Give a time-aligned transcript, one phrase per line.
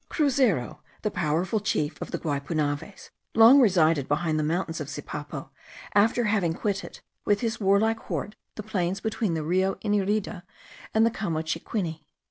[0.09, 5.51] Cruzero, the powerful chief of the Guaypunaves, long resided behind the mountains of Sipapo,
[5.93, 10.41] after having quitted with his warlike horde the plains between the Rio Inirida
[10.91, 12.03] and the Chamochiquini.